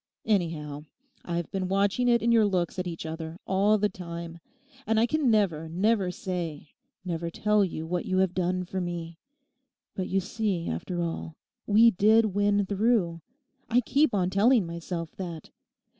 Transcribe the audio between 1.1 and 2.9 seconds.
I've been watching it in your looks at